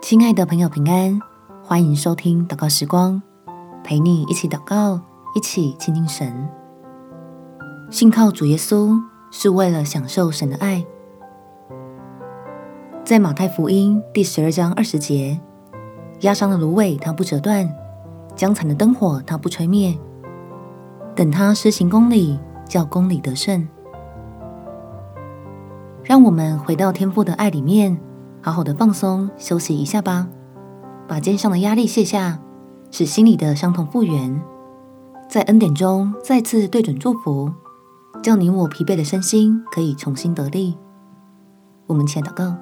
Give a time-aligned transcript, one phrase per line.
[0.00, 1.20] 亲爱的朋友，平安！
[1.62, 3.20] 欢迎收听祷告时光，
[3.82, 5.00] 陪你一起祷告，
[5.34, 6.48] 一起亲近神。
[7.90, 8.96] 信靠主耶稣
[9.30, 10.86] 是为了享受神的爱。
[13.04, 15.38] 在马太福音第十二章二十节，
[16.20, 17.68] 压伤的芦苇它不折断，
[18.36, 19.98] 将残的灯火它不吹灭，
[21.14, 23.68] 等他施行公理，叫公理得胜。
[26.04, 27.98] 让我们回到天父的爱里面。
[28.40, 30.28] 好好的放松休息一下吧，
[31.06, 32.38] 把肩上的压力卸下，
[32.90, 34.40] 使心里的伤痛复原，
[35.28, 37.52] 在恩典中再次对准祝福，
[38.22, 40.78] 叫你我疲惫的身心可以重新得力。
[41.86, 42.54] 我们前祷告，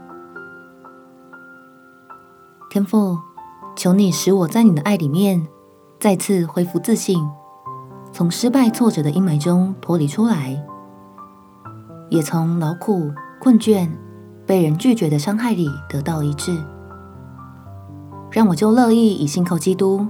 [2.71, 3.19] 天父，
[3.77, 5.47] 求你使我在你的爱里面
[6.01, 7.23] 再次恢复自信，
[8.13, 10.65] 从失败挫折的阴霾中脱离出来，
[12.09, 13.89] 也从劳苦困倦。
[14.47, 16.57] 被人拒绝的伤害里得到医治，
[18.31, 20.07] 让我就乐意以信靠基督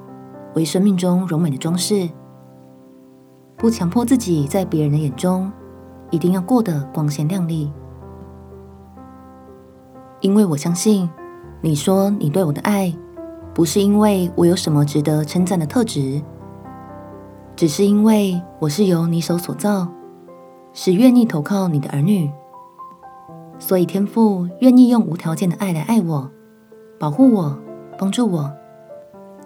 [0.55, 2.09] 为生命中柔美的装饰，
[3.57, 5.51] 不强迫自己在别人的眼中
[6.11, 7.73] 一定要过得光鲜亮丽，
[10.21, 11.09] 因为我相信
[11.63, 12.95] 你说你对我的爱
[13.55, 16.21] 不是因为我有什么值得称赞的特质，
[17.57, 19.89] 只是因为我是由你手所造，
[20.75, 22.31] 是愿意投靠你的儿女。
[23.59, 26.31] 所以，天父愿意用无条件的爱来爱我，
[26.99, 27.59] 保护我，
[27.99, 28.53] 帮助我，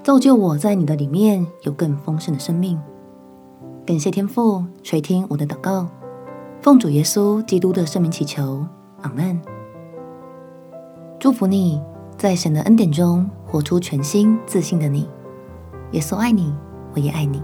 [0.02, 2.80] 造就我在你的里面有更丰盛的生命。
[3.86, 5.86] 感谢天父垂听我的祷告，
[6.60, 8.64] 奉主耶稣基督的圣名祈求，
[9.02, 9.40] 阿门。
[11.18, 11.80] 祝福你
[12.16, 15.08] 在神的恩典中活出全新自信的你。
[15.92, 16.52] 耶稣爱你，
[16.94, 17.42] 我也爱你。